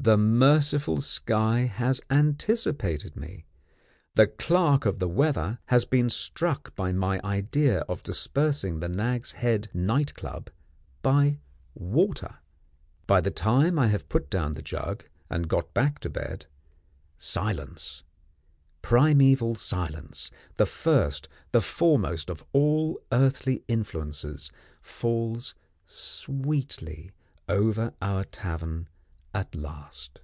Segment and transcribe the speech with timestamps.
[0.00, 3.46] The merciful sky has anticipated me;
[4.14, 9.32] the "clerk of the weather" has been struck by my idea of dispersing the Nag's
[9.32, 10.50] Head Night Club
[11.02, 11.40] by
[11.74, 12.36] water.
[13.08, 16.46] By the time I have put down the jug and got back to bed,
[17.18, 18.04] silence
[18.82, 27.10] primeval silence, the first, the foremost of all earthly influences falls sweetly
[27.48, 28.88] over our tavern
[29.34, 30.20] at last.